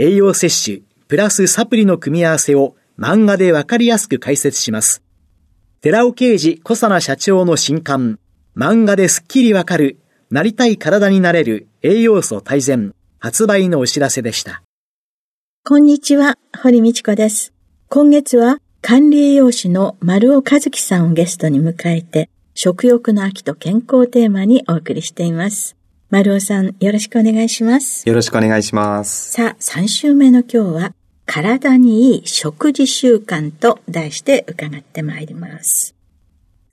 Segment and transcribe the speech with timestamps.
[0.00, 5.02] 栄養摂取、プラスサプリの組み合わせを漫画でわかりやすく解説します。
[5.80, 8.20] 寺尾啓治小佐奈社長の新刊、
[8.56, 9.98] 漫画ですっきりわかる、
[10.30, 14.62] なりたい体になれる栄養素大全、発売のお知らせでした。
[15.64, 17.52] こんにちは、堀道子です。
[17.88, 25.77] 今月は管理栄養士の丸尾和樹さんをゲストに迎えて、食欲の秋と健康テーマにお送りしています。
[26.10, 28.08] 丸尾さん、よろしくお願いします。
[28.08, 29.30] よろしくお願いします。
[29.32, 30.94] さあ、3週目の今日は、
[31.26, 35.94] 体にいい食事習慣と題して伺ってまいります。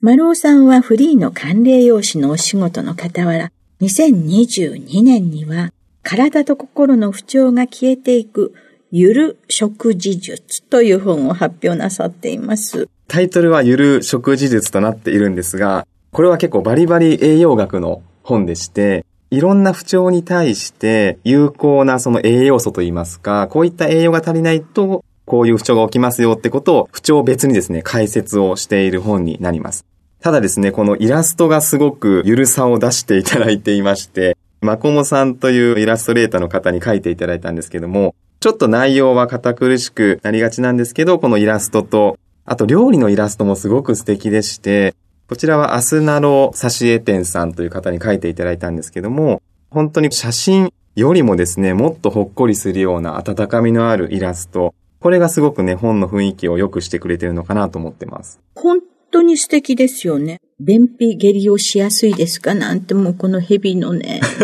[0.00, 5.70] 丸尾さんはフリーの管理栄養士のお仕事の傍ら、2022年には
[6.02, 8.54] 体と心の不調が消えていく
[8.90, 12.88] ゆる食事術という本を発表なさっています。
[13.06, 29.84] タイトルはゆる食事術となっているんですが、これは結構バリバリ栄養学の本でして、いろんな不調に対して有効なその栄養素といいますか、こういった栄養が足りないと、こういう不調が起きますよってことを不調別にですね、解説をしている本になります。
[30.20, 44.94] ただですね、このイラストがすごくゆるさを出していただいていまして、マコモさんというイラストレーターの方に書いていただいたんですけども、ちょっと内容は堅苦しくなりがちなんですけど、このイラストと、あと料理のイラストもすごく素敵でして、
[45.28, 54.72] こちらはアスナロサシエ店さんという方に書いていただいたんですけども、本当に写真よりもですね、もっとほっこりするような温かみのあるイラスト。
[55.00, 58.40] これがすごくね、本の雰囲気を良くしてくれてるのかなと思ってます。
[58.54, 58.78] 本
[59.10, 60.40] 当に素敵ですよね。
[60.58, 64.20] 便秘下痢をしやすいですかなんてもうこの蛇のね、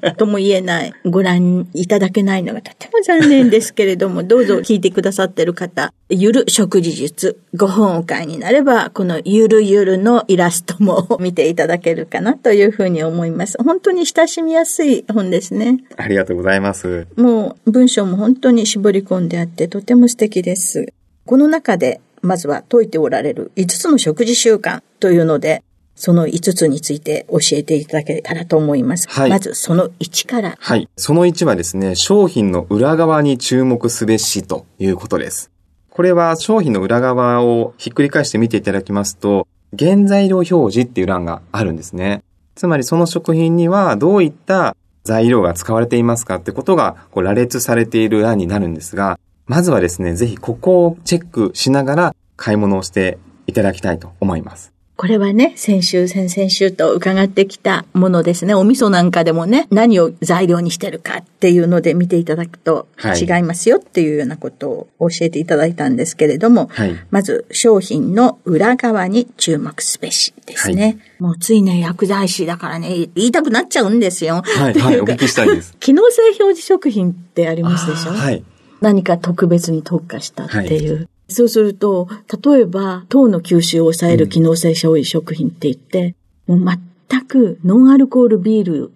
[0.00, 13.58] なんとも言えない、ご覧いただけないのがとても残念ですけれども、どうぞ聞いてくださってる方、ゆる食事術、ご本を買いになれば、このゆるゆるのイラストも見ていただけるかなというふうに思います。
[13.60, 15.78] 本当に親しみやすい本ですね。
[15.96, 17.08] ありがとうございます。
[17.16, 20.86] もう文章も本当に絞り込んであってとても素敵です。
[21.24, 25.62] この中でまずは解いておられる5つの食事習慣というので、
[25.94, 29.08] その5つについて教えていただけたらと思います。
[29.08, 30.56] はい、まずその1から。
[30.58, 30.88] はい。
[30.96, 35.50] その1はですね、商品の裏側に注目すべしということです。
[35.88, 42.22] これは商品の裏側をひっくり返して見ていただきますと、原材料表示っていう欄があるんですね。
[42.54, 54.72] つまりその食品にはどういった材料が使われていますかってことがこう羅列されている欄になるんですが、まずはですね、ぜひここをチェックしながら買い物をしていただきたいと思います。
[54.96, 58.54] これはね、先週、先々週と伺ってきたものですね。
[58.54, 70.82] お味噌なんかでもね、何を材料にしてるかっていうので見ていただくと違いますよっていうようなことを教えていただいたんですけれども、はい、まず商品の裏側に注目すべしですね。
[70.82, 74.42] はい、もうついね、薬剤師だからね、言いたくなっちゃうんですよ。
[74.44, 75.76] はい、はい、お聞きしたいです。
[75.78, 78.12] 機能性表示食品ってありますでしょ？
[78.12, 78.42] はい。
[78.80, 80.96] 何か特別に特化したっていう。
[80.96, 81.08] はい。
[81.28, 82.08] そうすると、
[82.44, 86.14] 例えば、糖の吸収を抑える機能性消費食品って言って、
[86.46, 86.78] うん、もう
[87.08, 88.92] 全くノンアルコールビール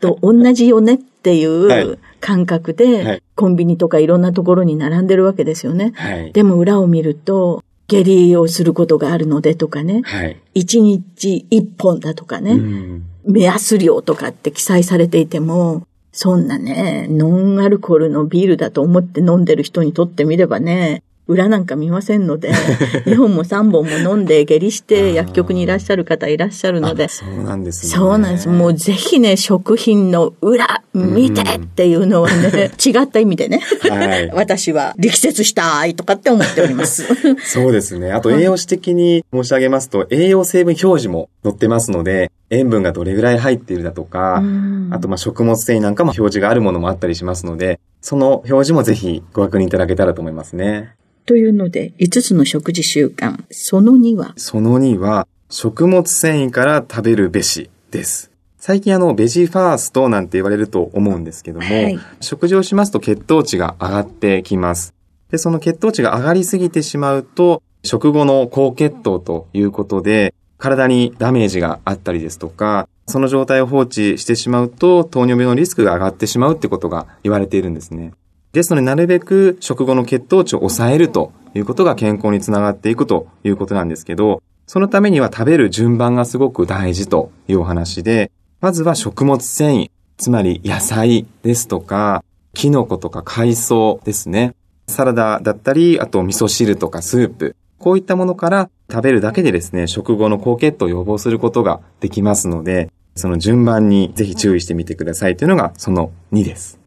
[0.00, 5.92] と同じよねっていう感覚で、コンビニとかいろんなところに並んでるわけですよね。
[5.96, 22.52] はい、でも裏を見ると、下痢をすることがあるのでとかね、はい、1日1本だとかね、うん、目安量とかって記載されていても、そんなね、ノンアルコールのビールだと思って飲んでる人にとってみればね、裏なんか見ませんので、
[23.06, 27.92] 2本も3本も飲んで下痢して薬局にいらっしゃる方いらっしゃるので、そうなんですね。
[27.92, 28.48] そうなんです。
[28.48, 37.04] もうぜひね、食品の裏見てっていうのはね、 違った意味でね、はい、 私は力説したいとかって思っております。
[37.44, 38.10] そうですね。
[38.10, 44.42] あと栄養士的に申し上げますと、栄養成分表示も載ってますので、塩分がどれぐらい入っているだとか、
[44.90, 50.94] あとまあ食物繊維なんかも表示があるものもあったりしますので、その表示もぜひご確認いただけたらと思いますね。
[51.30, 53.44] というので、5つの食事習慣。
[53.52, 54.32] その2は？
[54.36, 58.32] その2は、食物繊維から食べるべしです。
[58.58, 64.92] 最近あの、ベジファーストなんて言われると思うんですけども、はい、食事をしますと血糖値が上がってきます。
[65.30, 78.14] で、その血糖値が上がりすぎてしまうと、食後の高血糖ということで、体にダメージがあったりですとか、その状態を放置してしまうと、糖尿病のリスクが上がってしまうってことが言われているんですね。
[78.52, 88.30] ですので、なるべく食後の血糖値を抑えるということが健康につながっていくということなんですけど、そのためには食べる順番がすごく大事というお話で、
[88.60, 94.54] まずは食物繊維、つまり野菜ですとか、キノコとか海藻ですね。
[94.86, 106.79] サラダだったり、あと味噌汁とかスープ、こういったものから食べるだけでですね、食後の高血糖を予防することができますので、その順番にぜひ注意してみてくださいというのがその2です。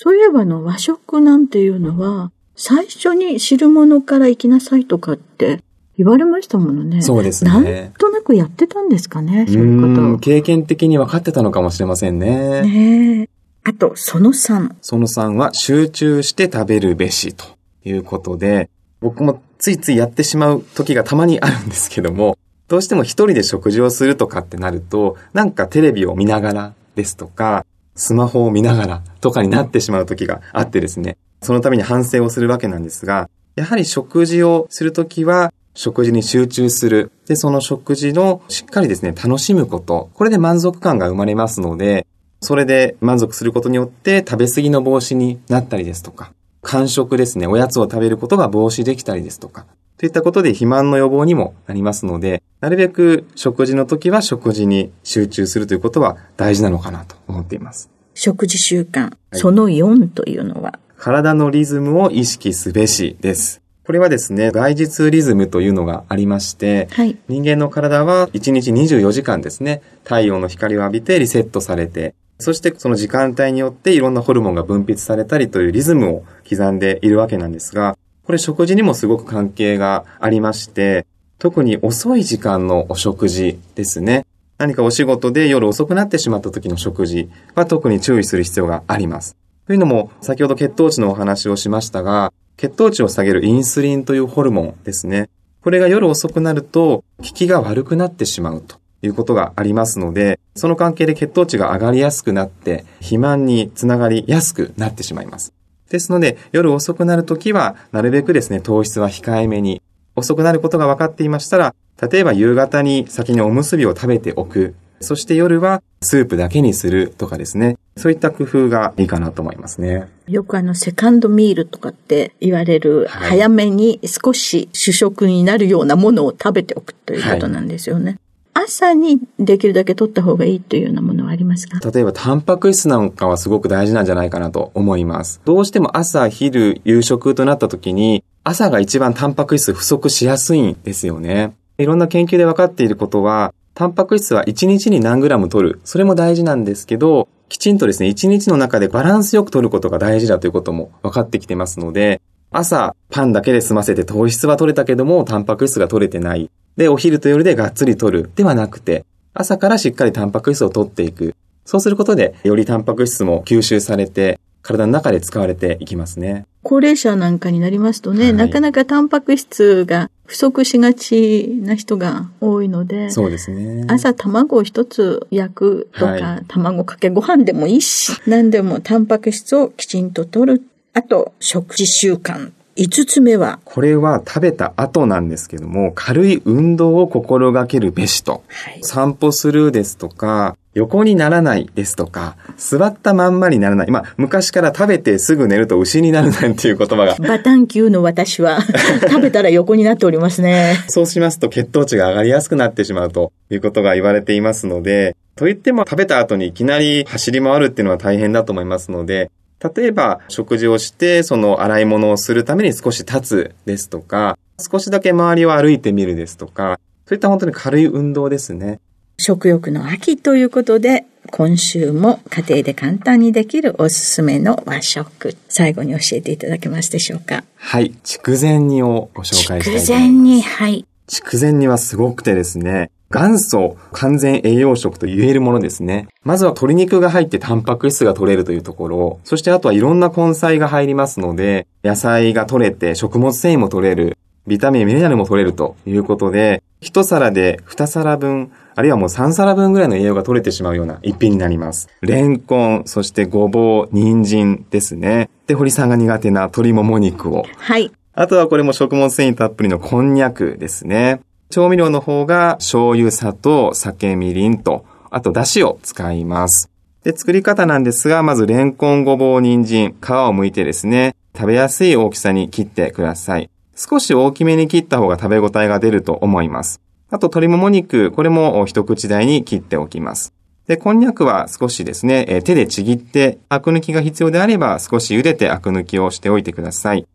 [0.00, 5.60] そういえばの和食なんていうのは、最初に汁物から行きなさいとかって
[5.96, 7.02] 言われましたものね。
[7.02, 7.50] そうですね。
[7.50, 10.18] なんとなくやってたんですかね、そういうこと。
[10.20, 12.62] 経験的に分かってたのかもしれませんね。
[12.62, 13.28] ね
[13.64, 14.76] あと、その3。
[14.82, 17.44] その3は集中して食べるべしと
[17.84, 27.66] いうことで、僕もついついやってしまう時がたまにあるんですけども、どうしても一人で食事をするとかってなると、なんかテレビを見ながらですとか、
[27.98, 37.12] スマホを見ながらとかになってしまう時があってですね、そのために反省をするわけなんですが、やはり食事をするときは、食事に集中する。
[37.26, 40.10] で、その食事のしっかりですね、楽しむこと。
[40.14, 42.06] これで満足感が生まれますので、
[42.40, 49.66] それで満足することによって食べ過ぎの防止になったりですとか、間食ですね、おやつを食べることが防止できたりですとか、
[49.98, 57.90] といったことで肥満の予防にもなりますので、なるべく食事の時は食事に集中するということは大事なのかなと思っています。
[58.14, 63.60] 食事習慣、その4というのは、体のリズムを意識すべしです。
[63.84, 77.97] これはですね、外日リズムというのがありまして、はい、人間の体は1日24時間ですね、太陽の光を浴びてリセットされて、そしてその時間帯によっていろんなホルモンが分泌されたりというリズムを刻んでいるわけなんですが、
[78.28, 81.06] これ食事にもすごく関係がありまして、
[81.38, 84.26] 特に遅い時間のお食事ですね。
[84.58, 89.34] 何かお仕事で夜遅くなってしまった時の食事は特に注意する必要があります。
[89.66, 95.30] というのも、先ほど血糖値のお話をしましたが、血糖値を下げるインスリンというホルモンですね。
[95.62, 105.54] これが夜遅くなると、効きが悪くなってしまうということがありますので、その関係で血糖値が上がりやすくなって、肥満につながりやすくなってしまいます。
[105.90, 109.82] ですので、夜遅くなるときは、なるべくですね、糖質は控えめに、
[110.16, 114.74] 遅くなることが分かっていましたら、例えば夕方に先におむすびを食べておく。
[115.00, 117.76] そして夜はスープだけにするとかですね。
[117.96, 120.08] そういった工夫がいいかなと思いますね。
[120.26, 128.04] よくあの、セカンドミールとかって言われる、はい、早めに少し主食になるようなものを食べておくということなんですよね。
[128.04, 128.20] はい
[128.60, 131.78] 朝にできるだけ取った方がいいというようなものはありますか？
[131.90, 135.40] 例えば、タンパク質なんかはすごく大事なんじゃないかなと思います。
[135.44, 141.54] どうしても朝、昼、夕食となった時に、朝が一番タンパク質不足しやすいんですよね。
[141.78, 145.80] いろんな研究で分かっていることは、タンパク質は1日に何グラム取る。
[145.84, 156.50] それも大事なんですけど、きちんとですね、1日の中でバランスよく取ることが大事だということも分かってきてますので、朝、パンだけで済ませて糖質は取れたけども、タンパク質が取れてない。
[156.78, 158.30] で、お昼と夜でがっつり取る。
[158.36, 159.04] ではなくて、
[159.34, 161.34] 朝からしっかりタンパク質を取っていく。
[161.64, 166.46] そうすることで、よりタンパク質も吸収されて、体の中で使われていきますね。
[166.62, 173.84] 高齢者なんかになりますとね、はい、なかなかタンパク質が不足しがちな人が多いので、そうですね。
[173.88, 180.62] 朝卵を一つ焼くとか、はい、卵かけご飯でもいいし、何でもタンパク質をきちんと取る。
[180.94, 183.58] あと、食事習慣5つ目は？
[183.64, 188.44] これは食べた後なんですけども、軽い運動を心がけるべしと。
[188.46, 193.90] はい、散歩するですとか、横にならないですとか、座ったまんまにならない。
[193.90, 197.16] まあ、昔から食べてすぐ寝ると牛になるなんていう言葉が。
[197.16, 198.60] バタン級の私は、
[199.10, 200.76] 食べたら横になっておりますね。
[200.86, 209.30] そうしますと血糖値が上がりやすくなってしまうということが言われていますので、と言っても食べた後にいきなり走り回るっていうのは大変だと思いますので、
[209.62, 218.80] 例えば、食事をして、その洗い物をするために少し立つですとか、少しだけ周りを歩いてみるですとか、そういった本当に軽い運動ですね。
[219.18, 227.44] 食欲の秋ということで、今週も家庭で簡単にできるおすすめの和食、最後に教えていただけますでしょうか。
[227.56, 227.94] はい。
[228.04, 229.86] 筑前煮をご紹介したいと思います。
[229.86, 230.86] 筑前煮、はい。
[231.08, 236.08] 筑前煮はすごくてですね、元祖完全栄養食と言えるものですね。
[236.24, 251.88] まずは鶏肉が入ってタンパク質が取れるというところ、そしてあとはいろんな根菜が入りますので、野菜が取れて食物繊維も取れる、ビタミン、ミネラルも取れるということで、一皿で二皿分、あるいはもう三皿分ぐらいの栄養が取れてしまうような一品になります。
[252.02, 255.30] レンコン、そしてごぼう、人参ですね。
[255.46, 257.46] で、堀さんが苦手な鶏もも肉を。
[257.56, 257.90] はい。
[258.12, 261.20] あとはこれも食物繊維たっぷりのこんにゃくですね。
[261.50, 266.70] 調味料の方が醤油、砂糖、酒、みりんと、あと出汁を使います。
[267.04, 273.48] で、作り方なんですが、まずレンコン、ごぼう、人参、皮を剥いてですね、食べやすい大きさに切ってください。
[273.74, 276.80] 少し大きめに切った方が食べ応えが出ると思います。
[277.10, 280.34] あと鶏もも肉、これも一口大に切っておきます。
[280.66, 287.06] で、こんにゃくは少しですね、手でちぎってアク抜きが必要であれば少し茹でてアク抜きをしておいてください。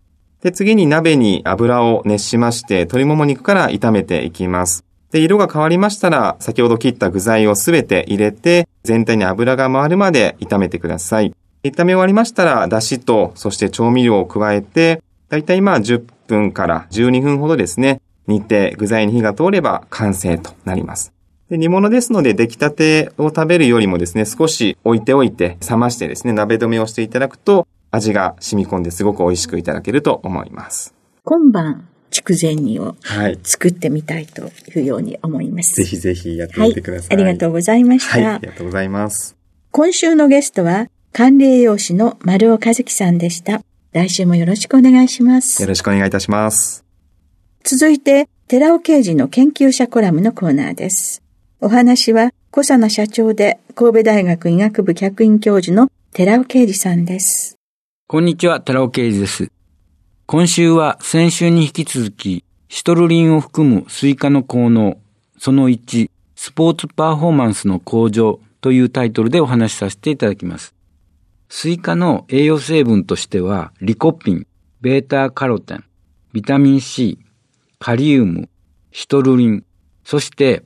[0.43, 4.83] で、次に鍋に油を熱しまして鶏もも肉から炒めていきます。
[5.11, 11.33] で、色が変わりましたら先ほど切った具材をすべて入れて全体に油が回るまで炒めてください。
[11.63, 21.13] 炒め終わりましたら、だしと、そして調味料を加えて、だいたいまあ10分から12分ほどですね、煮て具材に火が通れば完成となります。
[21.49, 30.95] で煮物ですので出来たてを食べるよりもですね、少し置いておいて冷ましてですね、鍋止めをしていただくと味が染み込んですごく美味しくいただけると思います。
[31.23, 32.95] 今晩、筑前煮を
[33.43, 35.75] 作ってみたいというように思います。
[35.75, 37.15] ぜひぜひやってみてください。
[37.15, 38.17] はい、ありがとうございました。
[38.17, 39.35] はい、ありがとうございます。
[39.71, 43.61] 今週のゲストは、管理栄養士の丸尾和樹さんでした。
[43.91, 45.61] 来週もよろしくお願いします。
[45.61, 46.83] よろしくお願いいたします。
[47.63, 51.21] 続いて、寺尾啓二の研究者コラムのコーナーです。
[51.61, 57.57] お話は、コサナ社長で神戸大学医学部客員教授の寺尾啓二さんです。
[58.05, 59.49] こんにちは、寺尾啓二です。
[60.27, 64.99] 今週は先週に引き続き、シトルリンを含むスイカの効能、
[65.39, 70.75] その1、スポーツパフォーマンスの向上というタイトルでお話しさせていただきます。
[71.49, 74.45] スイカの栄養成分としては、リコピン、
[74.81, 75.83] ベータカロテン、
[76.33, 77.17] ビタミン C、
[77.79, 78.49] カリウム、
[78.91, 79.65] シトルリン、
[80.03, 80.61] そして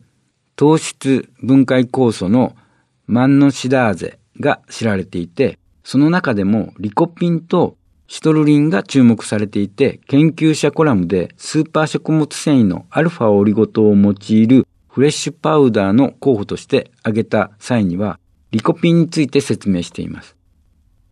[0.58, 2.58] 糖質分解酵素の
[3.06, 7.78] マンノシダーゼが知られていて、その中でもリコピンと
[8.10, 18.20] シトルリンが注目されていて、研究者コラムでスーパー食物繊維のアルファオリゴ糖を用いるフレッシュパウダーの候補として挙げた際には、
[18.52, 20.36] リコピンについて説明しています。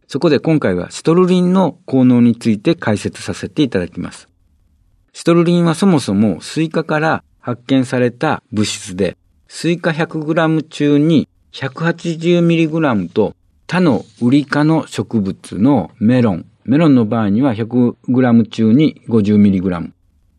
[0.08, 4.28] そこで今回はシトルリンの効能について解説させていただきます。
[5.14, 9.16] シトルリンはそもそもスイカから発見された物質で、
[9.48, 19.92] スイカ 100g 中に 180mg と他のウリ科の植物のメロン、メロンの場合には 100g 中に 50mg、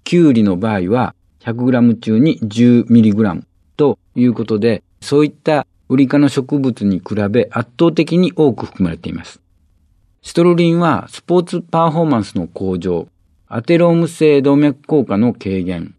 [0.05, 3.43] キュウリの場合は 100g 中に 10mg
[3.77, 9.41] ということで、そういったウリ科の植物に比べ圧倒的に多く含まれています。
[10.23, 13.09] シトルリンはスポーツパフォーマンスの向上、
[13.49, 15.97] アテローム性動脈硬化の軽減、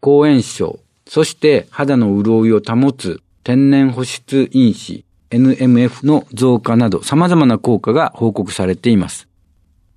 [0.00, 9.28] 抗炎症、そして肌の潤いを保つ天然保湿因子 NMF の増加など様々な効果が報告されています。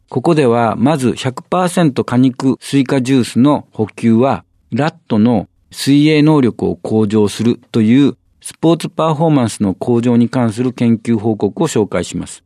[0.10, 12.44] ここではまず100%果肉スイカジュースの補給はラットの水泳能力を向上するというスポーツパフォーマンスの向上に関する研究報告を紹介します。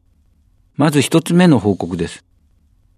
[0.76, 2.26] まず一つ目の報告です。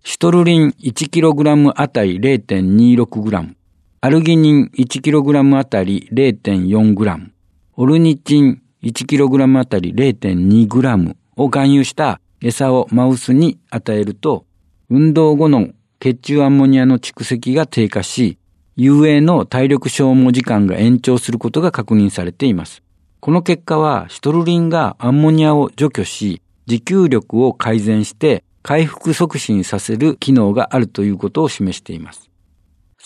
[0.03, 3.53] シトルリン 1kg あたり 0.26g、
[4.01, 7.29] アルギニン 1kg あたり 0.4g、
[7.75, 14.45] オルニチン 1kg あたり 0.2g を含有した餌をマウスに与えると、
[14.89, 18.37] 運動後の血中アンモニアの蓄積が低下し、
[18.75, 22.83] 遊泳の体力消耗時間が延長することが確認されています。
[23.21, 32.29] この結果は、シトルリンがアンモニアを除去し、持久力を改善して回復促進させる機能があるということを示しています。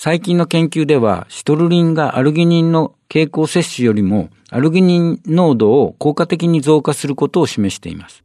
[0.02, 8.24] 最近の研究では、シトルリンがアルギニンの経口摂取よりもアルギニン濃度を効果的に増加することを示しています。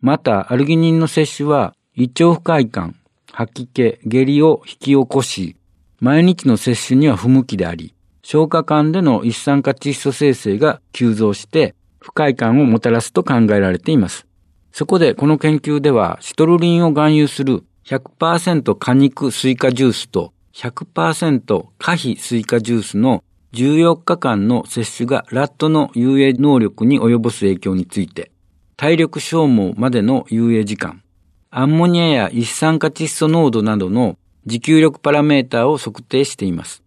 [0.00, 2.96] また、アルギニンの摂取は胃腸不快感、
[3.30, 5.54] 吐き気、下痢を引き起こし、
[6.00, 14.26] 毎日の摂取には不向きであり、消化管での一酸化窒素生成が急増して不快感をもたらすと考えられています。
[14.72, 28.30] そこでこの研究では、シトルリンを含有する100%果肉スイカジュースと100%可否スイカジュースの14日間の摂取がラットの遊泳能力に及ぼす影響について、
[28.76, 31.02] 体力消耗までの遊泳時間、
[31.50, 36.82] アンモニアや一酸化窒素濃度などの持久力パラメーターを測定しています。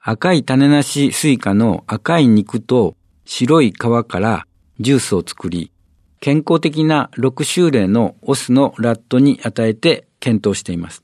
[0.00, 4.46] 赤い種なしスイカの赤い肉と白い皮から
[4.78, 5.72] ジュースを作り、
[6.20, 11.02] 健康的な6種類のオスのラットに与えて検討しています。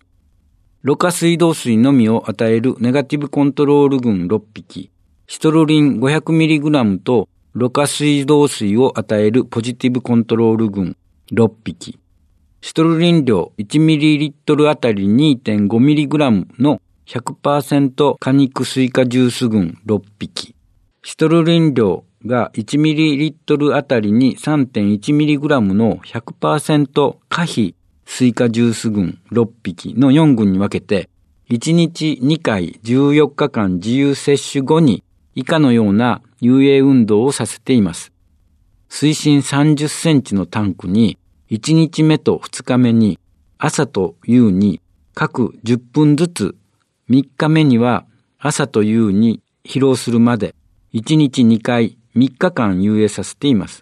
[0.82, 4.90] ろ過水道水のみを与えるネガティブコントロール群6匹、
[5.28, 10.96] シトルリン 500mg とろ過水道水を与えるポジティブコントロール群
[11.32, 12.00] 6匹、
[12.60, 20.56] シトルリン量 1ml あたり 2.5mg の100%果肉スイカジュース群6匹、
[21.04, 27.76] シトルリン量が 1ml あたりに 3.1mg の100%可否
[28.14, 31.08] スイカジュース群6匹の4群に分けて、
[31.48, 35.02] 1日2回14日間自由摂取後に
[35.34, 38.12] 以下のような遊泳運動をさせています。
[38.90, 41.16] 水深30センチのタンクに
[41.50, 43.18] 1日目と2日目に
[43.56, 44.82] 朝と夕に
[45.14, 46.54] 各10分ずつ
[47.08, 48.04] 3日目には
[48.38, 50.54] 朝と夕に疲労するまで
[50.92, 53.81] 1日2回3日間遊泳させています。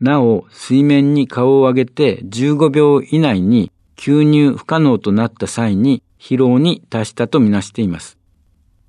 [0.00, 8.16] なお、水面に顔を上げて15秒以内に吸入不可能となった際に疲労に達したとみなしています。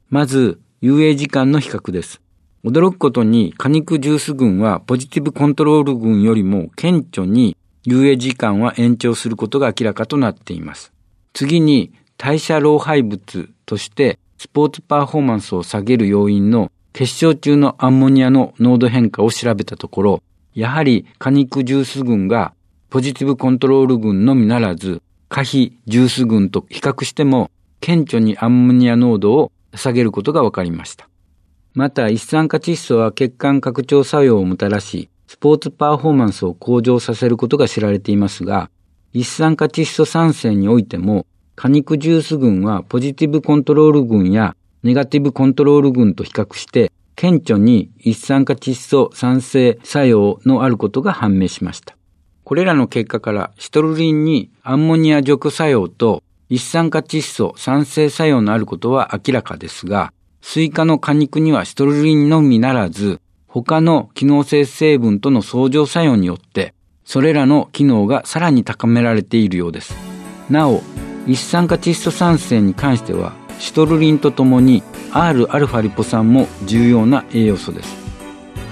[0.10, 2.22] まず、遊泳時間の比較です。
[2.64, 10.92] 驚くことに果肉ジュース群はポジティブコントロール群よりも顕著に遊泳時間は延長することが明らかとなっています。
[11.34, 20.24] 次に代謝老廃物としてスポーツパフォーマンスを下げる要因の結晶中のアンモニアの濃度変化を調べたところ、
[20.60, 22.54] やはり果肉ジュース群が
[22.90, 27.50] ポジティブコントロール群のみならず、可否ジュース群と比較しても
[27.80, 31.08] 顕著にアンモニア濃度を下げることが分かりました。
[31.76, 38.70] また、一酸化窒素は血管拡張作用をもたらし、スポーツパフォーマンスを向上させることが知られていますが、
[39.14, 41.26] 一酸化窒素酸性においても、
[41.56, 51.98] 果肉ジュース群はポジティブコントロール群やネガティブコントロール群と比較して、顕著に一酸化窒素酸性作用のあることが判明しました。
[52.46, 69.94] これらの結果からシトルリンにアンモニア除去作用と一酸化窒素産生作用のあることは明らかですが、スイカの果肉にはシトルリンのみならず、他の機能性成分との相乗作用によって、それらの機能がさらに高められているようです。
[70.50, 70.82] なお、
[71.28, 77.96] 一酸化窒素産生に関しては、シトルリンとともに Rα リポ酸も重要な栄養素です。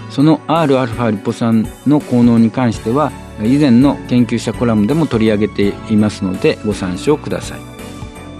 [0.09, 3.11] その Rα リポ酸の効能に関しては、
[3.45, 7.59] 以前の研究者コラムでも取り上げていますのでご参照ください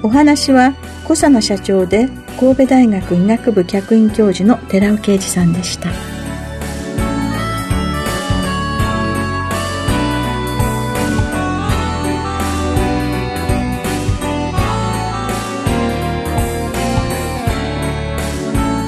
[0.04, 2.08] お話は小佐野社長で
[2.40, 5.90] 神戸大学医学部客員教授の寺尾啓二さんでした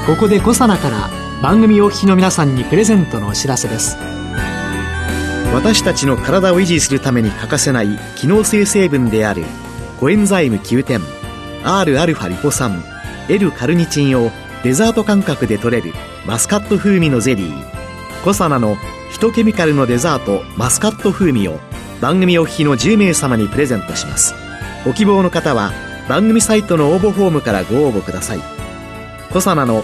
[0.10, 1.08] ここで小佐奈から
[1.40, 3.96] 番組お聞きの皆さんにプレゼントのお知らせです。
[5.54, 9.44] 私たちの体を維持するために欠かせない機能性成分である
[10.00, 11.00] コエンザイム9点
[11.64, 12.84] Rα リポ酸
[13.30, 14.32] L カルニチンを
[14.64, 15.94] デザート感覚で取れる
[16.26, 18.24] マスカット風味のゼリー。
[18.24, 18.78] コサナの
[19.12, 21.60] ヒトケミカルのデザートマスカット風味を
[22.02, 24.34] 番組お聞きの10名様にプレゼントします。
[24.86, 25.72] ご希望の方は
[26.10, 28.40] 番組サイトの応募フォームからご応募ください。
[29.32, 29.84] コサナの